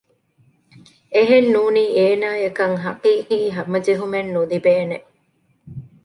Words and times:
އެހެން 1.13 1.49
ނޫނީ 1.53 1.83
އޭނާއަކަށް 1.97 2.75
ޙަޤީޤީ 2.83 3.37
ހަމަޖެހުމެއް 3.55 4.31
ނުލިބޭނެ 4.35 4.97